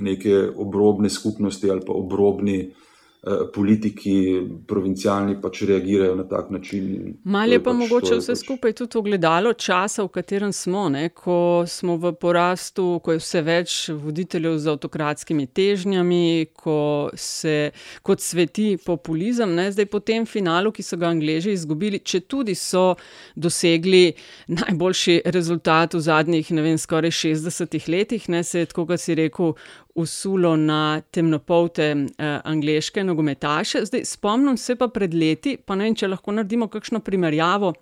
[0.00, 2.72] neke obrobne skupnosti ali pa obrobni.
[3.20, 4.12] Eh, politiki,
[4.64, 7.18] provincialni pač reagirajo na tak način.
[7.24, 8.40] Mal je pa pač, mogoče vse pač...
[8.40, 11.10] skupaj tudi ogledalo časa, v katerem smo, ne?
[11.12, 18.24] ko smo v porastu, ko je vse več voditeljev z avtokratskimi težnjami, ko se kot
[18.24, 19.52] sveti populizem.
[19.52, 19.68] Ne?
[19.68, 22.94] Zdaj po tem finalu, ki so ga Angleži izgubili, če tudi so
[23.36, 24.14] dosegli
[24.48, 29.20] najboljši rezultat v zadnjih, ne vem, skoraj 60 letih, ne se je, tako kot si
[29.20, 29.52] rekel,
[29.94, 33.84] usulo na temnopolte eh, angleške nogometaše.
[33.84, 37.74] Zdaj, spomnim se pa pred leti, pa ne vem, če lahko naredimo kakšno primerjavo.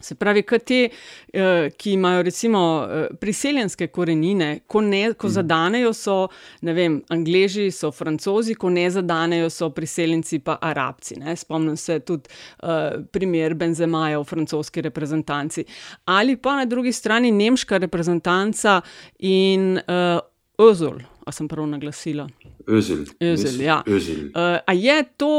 [0.00, 5.34] Se pravi, kot te, eh, ki imajo recimo eh, priseljenske korenine, ko, ne, ko mm.
[5.34, 6.16] zadanejo, so
[6.62, 11.18] vem, Angleži, so Francozi, ko ne zadanejo, so priseljenci, pa Arabci.
[11.20, 11.36] Ne?
[11.36, 12.32] Spomnim se tudi
[12.62, 15.66] uh, primer Benzemaja v francoski reprezentanci.
[16.08, 18.80] Ali pa na drugi strani nemška reprezentanca
[19.18, 20.20] in uh,
[20.60, 22.26] Ozul a sem prav naglasila.
[22.66, 23.04] Özel.
[23.22, 23.82] Özel, ja.
[23.86, 24.30] Özel.
[24.34, 25.30] Uh, a je to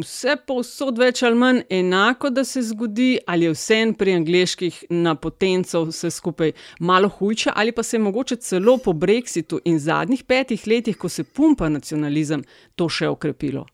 [0.00, 4.78] vse povsod več ali manj enako, da se zgodi, ali je vse en pri angliških
[5.02, 9.82] na potenco vse skupaj malo hujše, ali pa se je mogoče celo po Brexitu in
[9.82, 13.66] zadnjih petih letih, ko se pumpa nacionalizem, to še okrepilo?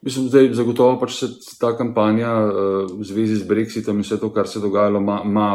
[0.00, 1.28] Mislim, da zagotovo pač se
[1.60, 2.52] ta kampanja uh,
[2.94, 5.50] v zvezi z Brexitom in vse to, kar se je dogajalo, ima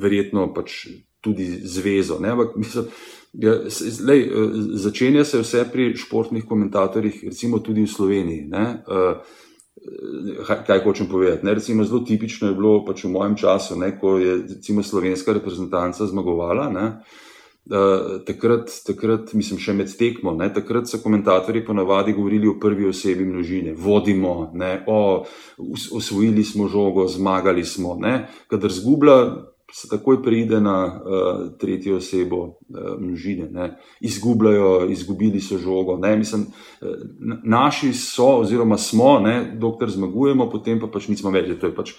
[0.00, 0.86] verjetno pač
[1.24, 2.20] tudi zvezo.
[2.20, 2.84] Ampak mislim.
[3.34, 3.50] Ja,
[4.06, 4.30] lej, eh,
[4.78, 8.44] začenja se vse pri športnih komentatorjih, recimo tudi v Sloveniji.
[8.46, 8.84] Ne?
[8.86, 9.14] Eh,
[10.66, 11.46] kaj hočem povedati?
[11.46, 11.54] Ne?
[11.54, 13.90] Recimo, zelo tipično je bilo pač v mojem času, ne?
[13.98, 16.70] ko je recimo, slovenska reprezentanca zmagovala.
[16.70, 16.86] Ne?
[17.64, 22.90] Uh, takrat, takrat, mislim, še med tekmo, ne, takrat so komentatorji ponavadi govorili o prvi
[22.90, 25.24] osebi množine, vodimo, ne, o,
[25.96, 27.96] osvojili smo žogo, zmagali smo.
[27.96, 28.26] Ne.
[28.52, 29.16] Kadar zgublja,
[29.74, 32.54] se takoj pride na uh, tretjo osebo uh,
[33.00, 33.80] množine, ne.
[34.00, 35.96] izgubljajo, izgubili so žogo.
[35.98, 36.16] Ne.
[36.16, 36.88] Mislim, uh,
[37.42, 41.90] naši so, oziroma smo, ne, dokler zmagujemo, potem pa pač nismo več, to je pač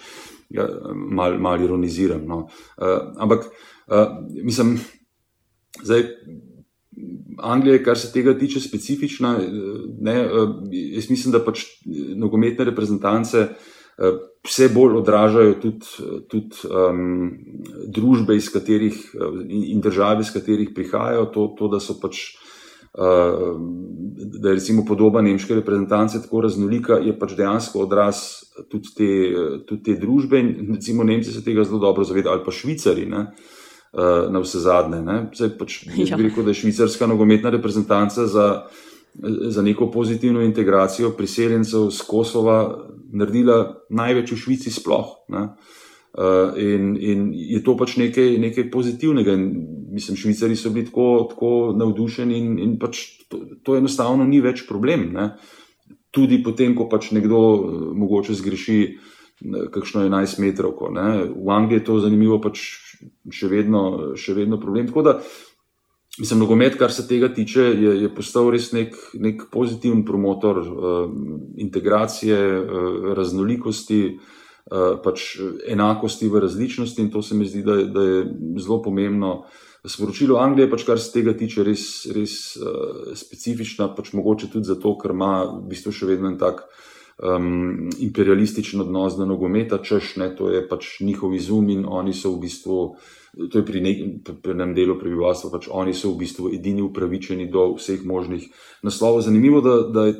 [0.48, 2.24] ja, malo mal ironiziram.
[2.24, 2.46] No.
[2.80, 3.50] Uh, ampak,
[3.92, 4.08] uh,
[4.42, 4.78] mislim,
[5.82, 6.08] zdaj.
[7.44, 9.34] Anglija je, kar se tega tiče, specifična.
[10.00, 10.14] Ne,
[10.96, 11.66] jaz mislim, da pač
[12.16, 13.74] nogometne reprezentance uh,
[14.46, 15.86] vse bolj odražajo tudi,
[16.28, 17.30] tudi um,
[17.88, 18.98] družbe, iz katerih
[19.48, 21.30] in države, iz katerih prihajajo.
[21.34, 22.28] To, to da so pač.
[22.96, 23.58] Uh,
[24.16, 28.22] da je recimo podoba nemške reprezentance tako raznolika, je pač dejansko odraz
[28.72, 29.08] tudi te,
[29.68, 30.40] tudi te družbe.
[30.70, 33.26] Recimo Nemci se tega zelo dobro zavedajo, ali pa Švicari, ne,
[33.92, 35.02] uh, na vse zadnje.
[35.36, 36.16] Zdaj pač bi ja.
[36.16, 38.48] rekel, da je švicarska nogometna reprezentanca za,
[39.48, 45.24] za neko pozitivno integracijo priseljencev z Kosova naredila največ v Švici sploh.
[46.16, 49.36] Uh, in, in je to pač nekaj, nekaj pozitivnega.
[49.36, 49.50] In,
[49.96, 54.66] mislim, švicari so bili tako, tako navdušeni, in, in pač to, to enostavno ni več
[54.68, 55.10] problem.
[55.12, 55.30] Ne?
[56.12, 60.80] Tudi potem, ko pač nekdo uh, mogoče zgreši uh, kakšno 11 metrov.
[60.80, 62.64] V Angliji je to zanimivo, pač
[63.32, 64.88] še vedno, še vedno problem.
[64.88, 65.18] Tako da
[66.18, 70.94] Mislim, nogomet, kar se tega tiče, je, je postal res nek, nek pozitiven promotor uh,
[71.60, 75.26] integracije, uh, raznolikosti, uh, pač
[75.68, 78.24] enakosti v različnosti in to se mi zdi, da, da je
[78.64, 79.42] zelo pomembno.
[79.86, 81.84] Sporočilo Anglije, pač, kar se tega tiče, res,
[82.16, 86.64] res uh, specifično, pač mogoče tudi zato, ker ima v bistvu še vedno en tak
[87.22, 92.34] um, imperialističen odnos do nogometa, češ ne, to je pač njihov izum in oni so
[92.36, 92.80] v bistvu
[93.52, 93.92] to je pri, ne,
[94.24, 98.48] pri enem delu prebivalstva, pač oni so v bistvu edini upravičeni do vseh možnih
[98.86, 99.20] naslovov.
[99.26, 100.14] Zanimivo, da, da je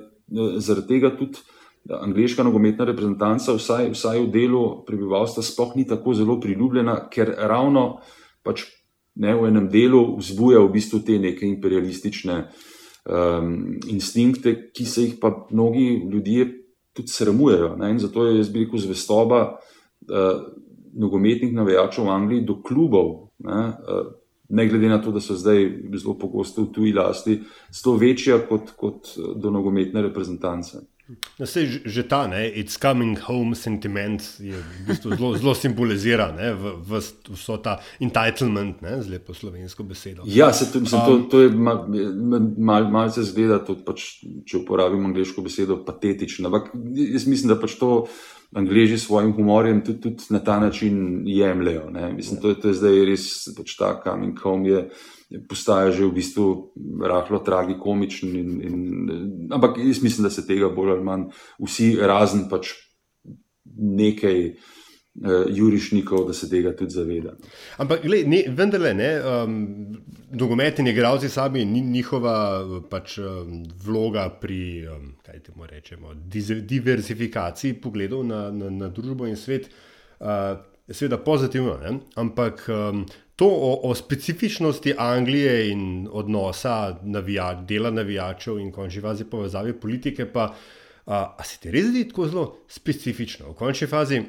[0.61, 1.41] zaradi tega tudi
[1.89, 8.03] angliška nogometna reprezentanca, vsaj, vsaj v delu prebivalstva, sploh ni tako zelo priljubljena, ker ravno
[8.45, 8.67] pač
[9.17, 12.37] ne v enem delu vzbuja v bistvu te neke imperialistične
[13.09, 13.55] um,
[13.89, 16.66] instinkte, ki se jih pa mnogi ljudje
[16.97, 17.75] tudi sramujejo.
[17.77, 17.91] Ne?
[17.95, 19.43] In zato je, jaz bi rekel, zvestoba.
[20.07, 20.47] Uh,
[20.97, 24.05] nogometnih navijačev v Angliji do klubov, ne, eh,
[24.49, 27.41] ne glede na to, da so zdaj zelo pogosto v tuji lasti,
[27.83, 30.79] zelo večja kot, kot eh, do nogometne reprezentance.
[31.39, 36.33] No, se že ta, ne, it's coming home sentiment je v bistvu zelo, zelo simbolizira
[36.35, 36.99] ne, v, v,
[37.31, 40.27] vso ta entitlement, ne, z lepo slovensko besedo.
[40.27, 41.87] Ja, se to, mislim, to, um, to je mal,
[42.59, 44.09] mal, malce zgleda, tudi pač,
[44.51, 46.51] če uporabim angliško besedo, patetično.
[46.51, 48.09] Ampak jaz mislim, da pač to
[48.59, 51.87] angliži s svojim humorjem tudi, tudi na ta način jemljajo.
[52.17, 54.67] Mislim, to, to je zdaj res pač ta coming home.
[54.67, 54.89] Je,
[55.49, 56.47] postaja že v bistvu
[57.03, 58.35] rahlo tragikomičen.
[58.37, 58.77] In, in,
[59.51, 62.73] ampak jaz mislim, da se tega bolj ali manj vsi, razen pač
[63.77, 67.35] nekaj uh, jurišnikov, da se tega tudi zaveda.
[67.83, 68.07] Ampak
[68.57, 69.59] vendarle, ne, um,
[70.31, 72.37] dogometni igralci sami, ni njihova
[72.91, 75.11] pač, um, vloga pri um,
[75.67, 76.15] rečemo,
[76.63, 79.71] diversifikaciji pogledov na, na, na družbo in svet.
[80.21, 81.97] Uh, Seveda pozitivno, ne?
[82.15, 83.01] ampak um,
[83.37, 90.27] to o, o specifičnosti Anglije in odnosa navijač, dela navijačev in končni fazi povezave politike,
[90.33, 90.55] pa
[91.07, 93.53] a, a se ti res zdi tako zelo specifično?
[93.53, 94.23] V končni fazi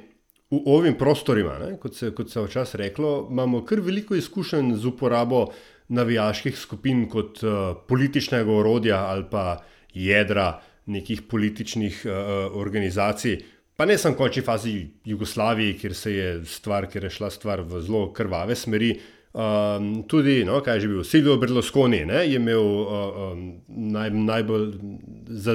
[0.52, 4.76] v ovim prostorima, ne, kot, se, kot se je včasih reklo, imamo kar veliko izkušenj
[4.76, 5.48] z uporabo
[5.88, 9.62] navijaških skupin kot uh, političnega orodja ali pa
[9.94, 12.12] jedra nekih političnih uh,
[12.60, 13.40] organizacij.
[13.78, 14.72] Pa ne samo v končni fazi
[15.06, 18.96] Jugoslavije, kjer se je stvar, kjer je šla stvar v zelo krvave smeri.
[19.38, 22.88] Um, tudi, no, kaj je že bil, Silvio Berlusconi, ne, je imel uh,
[23.28, 24.72] um, naj, najbolj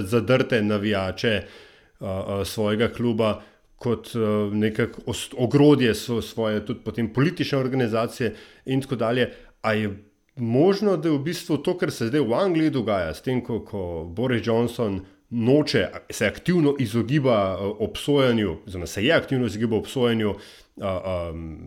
[0.06, 3.40] zadrte navijače uh, uh, svojega kluba
[3.76, 5.02] kot uh, nekako
[5.36, 8.34] ogrodje svoje, tudi potem politične organizacije
[8.66, 9.32] in tako dalje.
[9.62, 9.90] A je
[10.36, 13.64] možno, da je v bistvu to, kar se zdaj v Angliji dogaja, s tem, ko,
[13.66, 15.00] ko Boris Johnson
[15.32, 20.84] noče, se aktivno izogiba uh, obsojanju, oziroma se je aktivno izogibal obsojanju uh,
[21.32, 21.58] um,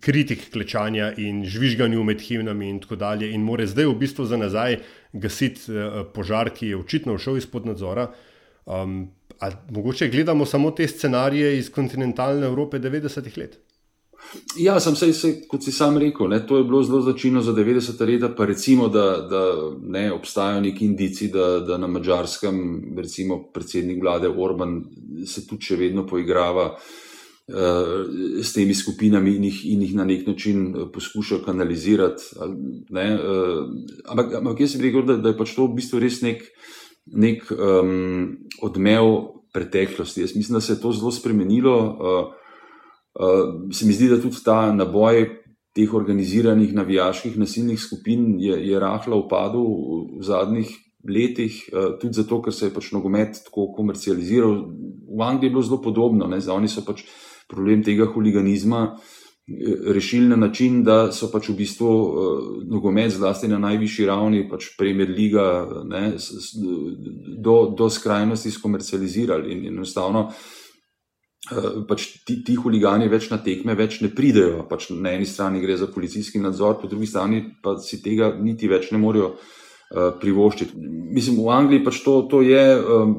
[0.00, 4.36] kritik klečanja in žvižganju med himnami in tako dalje, in more zdaj v bistvu za
[4.36, 4.78] nazaj
[5.12, 5.72] gasiti
[6.14, 8.08] požar, ki je očitno šel izpod nadzora.
[8.64, 9.10] Um,
[9.70, 13.58] mogoče gledamo samo te scenarije iz kontinentalne Evrope 90-ih let.
[14.56, 17.52] Ja, sem se, se, kot si sam rekel, ne, to je bilo zelo začino za
[17.52, 19.42] 90 leta, pa recimo, da, da
[19.82, 22.60] ne, obstajajo neki indici, da, da na mačarskem,
[22.96, 24.78] recimo predsednik vlade Orban
[25.26, 28.04] se tudi še vedno poigrava uh,
[28.42, 32.46] s temi skupinami in jih, in jih na nek način eh, poskuša kanalizirati.
[32.94, 33.66] Ne, uh,
[34.06, 36.46] ampak, ampak jaz bi rekel, da, da je pač to v bistvu res nek,
[37.10, 39.10] nek um, odmev
[39.54, 40.22] preteklosti.
[40.24, 41.76] Jaz mislim, da se je to zelo spremenilo.
[41.82, 42.43] Uh,
[43.14, 45.28] Uh, se mi zdi, da tudi ta naboj
[45.74, 49.66] teh organiziranih navijaških nasilnih skupin je, je rahlo upadel
[50.18, 50.70] v zadnjih
[51.06, 54.64] letih, uh, tudi zato, ker se je pač nogomet tako komercializiral.
[55.14, 56.40] V Angliji je bilo zelo podobno, ne?
[56.50, 57.04] oni so pač
[57.46, 63.48] problem tega huliganizma eh, rešili na način, da so pač v bistvu uh, nogomet zlasti
[63.48, 66.58] na najvišji ravni, pač Premier Liga, ne, s, s,
[67.38, 70.32] do, do skrajnosti skomercializirali in enostavno.
[71.44, 74.62] Eh, pač ti, ti huligani več na tekme več ne pridejo.
[74.68, 78.70] Pač na eni strani gre za policijski nadzor, po drugi strani pa si tega niti
[78.70, 80.72] več ne morejo uh, privoščiti.
[81.12, 83.12] Mislim, v Angliji pač to, to je um,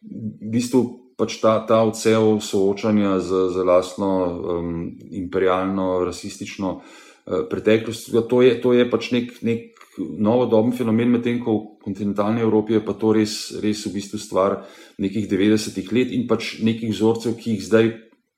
[0.00, 0.80] v bistvu
[1.20, 4.72] pač ta, ta odsev soočanja z, z lastno um,
[5.20, 8.24] imperialno, rasistično uh, preteklostjo.
[8.32, 12.94] To, to je pač nek, nek novodobni fenomen, medtem ko v kontinentalni Evropi je pa
[12.94, 14.62] to res, res v bistvu stvar
[14.98, 17.90] nekih 90-ih let in pač nekih vzorcev, ki jih zdaj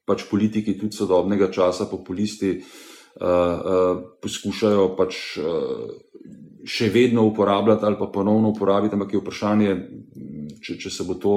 [0.09, 5.91] pač politiki tudi sodobnega časa, populisti, uh, uh, poskušajo pač uh,
[6.67, 9.77] še vedno uporabljati ali pa ponovno uporabiti, ampak je vprašanje,
[10.61, 11.37] če, če se bo to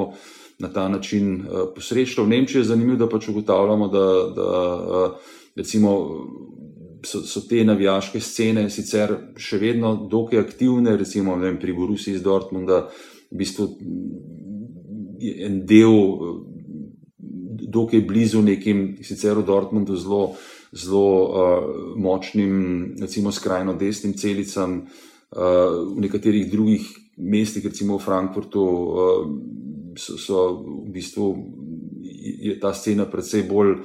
[0.60, 2.26] na ta način uh, posrečilo.
[2.26, 4.06] V Nemčiji je zanimivo, da pač ugotavljamo, da,
[4.36, 5.94] da uh, recimo
[7.06, 12.24] so, so te navijaške scene sicer še vedno dokaj aktivne, recimo vem, pri Borusi iz
[12.24, 12.88] Dortmunda,
[13.32, 13.70] v bistvu
[15.24, 15.96] en del,
[17.74, 20.36] dokaj blizu nekim, sicer v Dortmundu zelo,
[20.74, 26.88] zelo uh, močnim, recimo skrajno desnim celicam, uh, v nekaterih drugih
[27.18, 29.28] mestih, recimo v Frankfurtu, uh,
[29.98, 30.46] so, so
[30.86, 31.28] v bistvu
[32.04, 33.78] je ta scena predvsej bolj.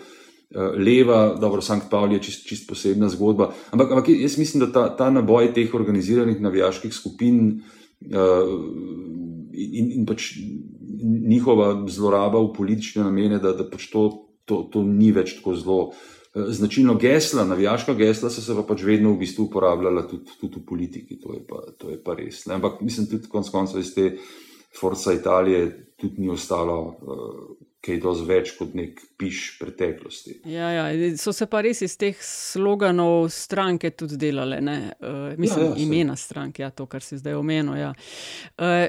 [0.48, 3.50] Eh, leva, dobro, Sankt Pauli je čist, čist posebna zgodba.
[3.70, 7.60] Ampak, ampak jaz mislim, da ta, ta naboj teh organiziranih navijaških skupin
[8.08, 8.54] uh,
[9.52, 10.30] in, in pač
[11.28, 14.06] njihova zloraba v politične namene, da, da pač to,
[14.48, 15.78] to, to ni več tako zelo.
[16.32, 20.62] Eh, značilno gesla, navijaška gesla so se pa pač vedno v bistvu uporabljala tudi, tudi
[20.62, 22.46] v politiki, to je pa, to je pa res.
[22.48, 22.56] Ne?
[22.56, 24.14] Ampak mislim, tudi konec koncev iz te
[24.80, 30.38] Forza Italije tudi ni ostalo uh, kaj dosti več kot nek piš preteklosti.
[30.50, 30.86] Ja, ja,
[31.20, 36.16] so se pa res iz teh sloganov stranke tudi delale, uh, mislim, ja, ja, imena
[36.18, 37.78] stranke, ja, to, kar si zdaj omenil.
[37.78, 37.92] Ja.
[38.58, 38.88] Uh,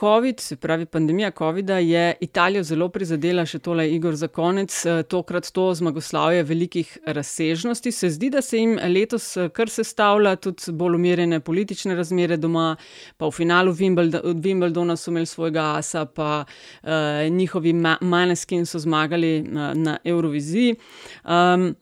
[0.00, 5.02] COVID, se pravi pandemija COVID-a, je Italijo zelo prizadela, še tole Igor za konec, eh,
[5.02, 7.92] tokrat to zmagoslavje velikih razsežnosti.
[7.92, 12.76] Se zdi, da se jim letos eh, kar sestavlja tudi bolj umirjene politične razmere doma,
[13.16, 16.90] pa v finalu Wimbledona so imeli svojega asa, pa uh,
[17.30, 20.76] njihovi maneskin so zmagali na, na Euroviziji.
[21.24, 21.74] Um,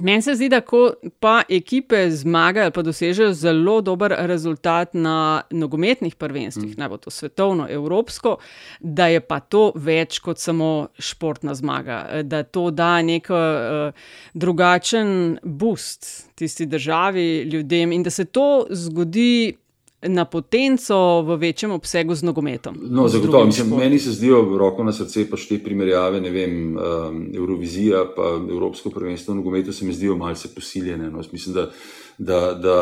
[0.00, 6.14] Meni se zdi, da ko pa ekipe zmagajo, pa dosežejo zelo dober rezultat na nogometnih
[6.14, 6.80] prvenstvih, mm.
[6.80, 8.36] naj bo to svetovno, evropsko,
[8.80, 15.38] da je pa to več kot samo športna zmaga, da to da nek uh, drugačen
[15.42, 19.56] boost tisti državi, ljudem in da se to zgodi
[20.02, 22.76] na potenco v večjem obsegu z nogometom.
[22.90, 23.46] No, zagotovo.
[23.46, 28.36] Mislim, meni se zdijo roko na srce pač te primerjave, ne vem, um, Eurovizija pa
[28.38, 31.10] Evropsko prvenstvo v nogometu se mi zdijo malce posiljene.
[31.10, 31.22] No.
[31.32, 31.70] Mislim, da,
[32.18, 32.78] da, da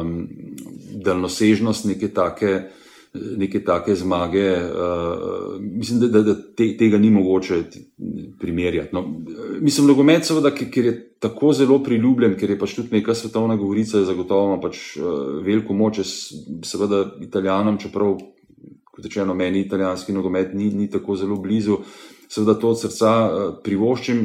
[0.00, 0.28] um,
[1.04, 2.60] daljnosežnost neke take
[3.14, 4.52] neke take zmage.
[4.52, 7.62] Uh, mislim, da, da, da te, tega ni mogoče
[8.40, 8.94] primerjati.
[8.94, 9.04] No,
[9.60, 14.04] mislim, nogomet, seveda, ker je tako zelo priljubljen, ker je pač tudi neka svetovna govorica,
[14.04, 15.08] zagotovo ima pač uh,
[15.44, 16.00] veliko moč,
[16.64, 18.18] seveda, italijanom, čeprav,
[18.90, 21.82] kot rečeno, meni italijanski nogomet ni, ni tako zelo blizu.
[22.30, 23.12] Seveda to od srca
[23.64, 24.20] privoščim.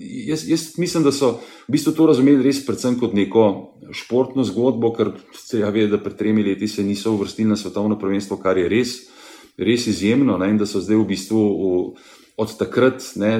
[0.00, 1.34] Jaz, jaz mislim, da so
[1.68, 3.44] v bistvu to razumeli res predvsem kot neko
[3.92, 7.98] športno zgodbo, ker se ja ve, da pred tremi leti se niso uvrstili na svetovno
[8.00, 8.94] prvenstvo, kar je res,
[9.60, 11.76] res izjemno ne, in da so zdaj v bistvu v,
[12.40, 13.34] od takrat ne,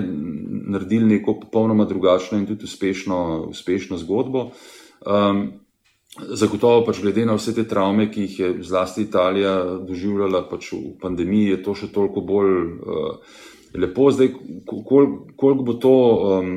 [0.76, 4.50] naredili neko popolnoma drugačno in tudi uspešno, uspešno zgodbo.
[5.00, 5.46] Um,
[6.18, 9.54] zagotovo pač glede na vse te travme, ki jih je zlasti Italija
[9.86, 13.38] doživljala pač v pandemiji, je to še toliko bolj uh,
[13.74, 14.10] lepo.
[14.10, 14.32] Zdaj,
[14.66, 15.94] koliko kol bo to
[16.40, 16.50] um,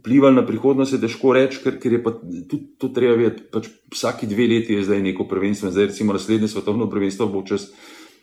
[0.00, 2.14] vplivali na prihodnost, je težko reči, ker, ker je pa
[2.48, 3.46] tudi to treba vedeti.
[3.52, 7.70] Pač vsaki dve leti je zdaj neko prvenstvo, zdaj recimo naslednje svetovno prvenstvo bo čez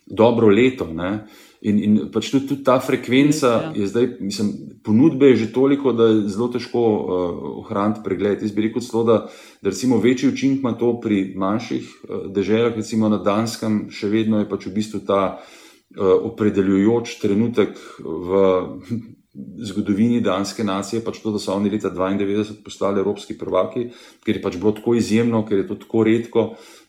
[0.06, 0.88] dobro leto.
[0.88, 1.26] Ne?
[1.64, 3.72] In, in pač tudi, tudi ta frekvenca ja.
[3.76, 4.52] je zdaj, mislim,
[4.84, 8.44] ponudbe je že toliko, da je zelo težko uh, ohraniti pregled.
[8.44, 9.18] Jaz bi rekel, celo, da,
[9.64, 14.44] da recimo večji učinek ima to pri manjših uh, deželah, recimo na Danskem, še vedno
[14.44, 15.63] je pač v bistvu ta uh,
[16.00, 18.40] opredeljujoč trenutek v
[19.70, 23.88] zgodovini danske nacije, pač to, da so oni leta 92 postali evropski prvaki,
[24.26, 26.44] ker je pač bilo tako izjemno, ker je to tako redko.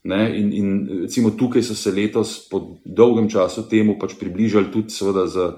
[0.04, 5.24] In, in recimo tukaj so se letos po dolgem času temu pač približali tudi seveda
[5.26, 5.48] z,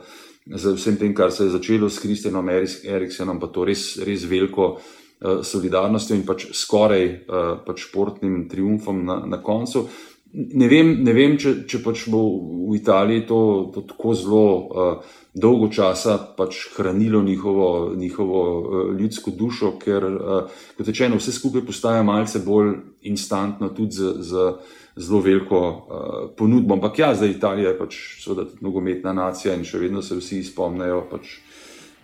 [0.46, 4.76] z vsem tem, kar se je začelo s Kristjanom Eriksenom, pa to res, res veliko
[4.76, 9.88] uh, solidarnostjo in pač skoraj uh, pač športnim triumfom na, na koncu.
[10.36, 12.20] Ne vem, ne vem če, če pač bo
[12.68, 13.38] v Italiji to,
[13.72, 20.58] to tako zelo uh, dolgo časa pač hranilo njihovo, njihovo uh, ljudsko dušo, ker, uh,
[20.76, 22.74] kot rečeno, vse skupaj postaja malce bolj
[23.08, 24.50] instantno, tudi z, z
[24.96, 26.76] zelo veliko uh, ponudbo.
[26.76, 30.42] Ampak ja, zdaj Italija je pač seveda tudi nogometna nacija in še vedno se vsi
[30.44, 31.38] spomnejo pač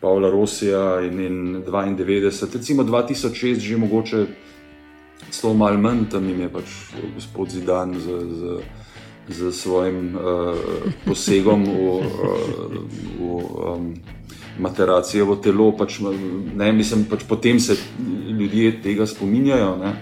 [0.00, 1.36] Pavla Rosija in, in
[1.68, 4.24] 92, recimo 2006, že mogoče
[5.32, 6.78] celo malo manj, tam jim je pač
[7.16, 8.22] gospod Zidan z.
[8.38, 8.62] z
[9.28, 10.58] z svojim uh,
[11.06, 12.02] posegom v, uh,
[13.18, 13.94] v um,
[14.58, 15.72] materacijo telo.
[15.78, 16.00] Pač,
[16.56, 17.76] ne, mislim, pač potem se
[18.28, 19.76] ljudje tega spominjajo.
[19.78, 19.92] Ne.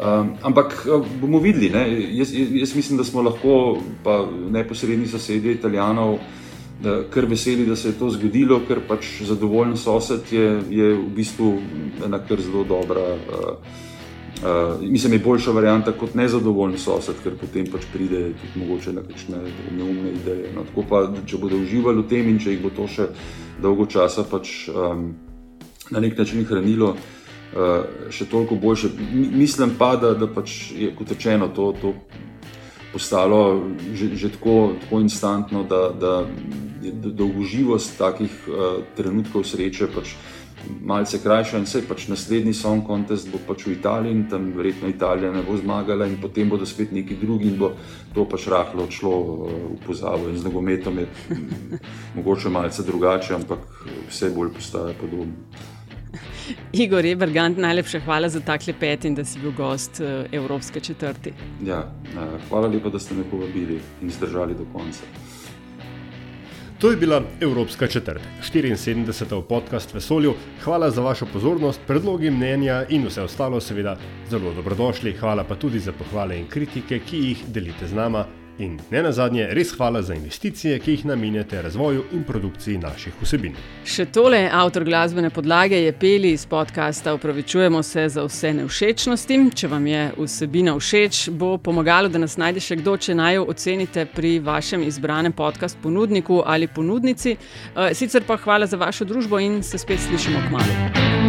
[0.00, 0.86] Um, ampak
[1.20, 1.72] bomo videli.
[2.16, 6.18] Jaz, jaz mislim, da smo lahko, pa neposredni sosedje Italijanov,
[7.10, 11.58] kar veseli, da se je to zgodilo, ker pač zadovoljen sosed je, je v bistvu
[12.06, 13.04] ena kar zelo dobra.
[13.28, 13.89] Uh,
[14.40, 18.94] Uh, mislim, da je boljša varianta kot nezadovoljen sosed, ker potem pač pride tudi mogoče
[18.96, 19.40] kakšne
[19.76, 20.52] neumne ideje.
[20.54, 23.10] No, tako pa, če bodo uživali v tem in če jih bo to še
[23.60, 25.10] dolgo časa pač, um,
[25.92, 28.88] na nek način hranilo, uh, še toliko boljše.
[29.12, 31.94] Mislim pa, da, da pač je kot rečeno to, to
[32.94, 33.60] postalo
[33.92, 36.24] že, že tako, tako instantno, da, da
[36.80, 39.92] je dolgoživost takih uh, trenutkov sreče.
[39.92, 40.16] Pač,
[40.82, 44.88] malce krajša in vse, pač naslednji song contest bo pač v Italiji in tam verjetno
[44.88, 47.72] Italija ne bo zmagala in potem bodo spet neki drugi in bo
[48.14, 50.28] to pač rahlo odšlo eh, v pozabo.
[50.28, 51.06] In z nogometom je
[52.16, 53.66] mogoče malce drugače, ampak
[54.08, 55.34] vse bolj postaje podobno.
[56.72, 61.32] Igor Ebergant, najlepša hvala za ta klepet in da si bil gost eh, Evropske četrti.
[61.64, 65.06] Ja, eh, hvala lepa, da ste me povabili in zdržali do konca.
[66.80, 69.42] To je bila Evropska četrt, 74.
[69.42, 70.34] podcast Vesolju.
[70.64, 73.98] Hvala za vašo pozornost, predlogi, mnenja in vse ostalo, seveda,
[74.30, 75.12] zelo dobrodošli.
[75.12, 78.24] Hvala pa tudi za pohvale in kritike, ki jih delite z nama
[78.60, 83.54] In ne nazadnje, res hvala za investicije, ki jih namenjate razvoju in produkciji naših vsebin.
[83.88, 87.14] Še tole, avtor glasbene podlage je peli iz podcasta.
[87.16, 89.38] Upravičujemo se za vse nevšečnosti.
[89.56, 93.48] Če vam je vsebina všeč, bo pomagalo, da nas najde še kdo, če naj jo
[93.54, 97.38] ocenite pri vašem izbranem podkastu ponudniku ali ponudnici.
[97.38, 101.19] Eh, sicer pa hvala za vašo družbo in se spet slišimo k malu.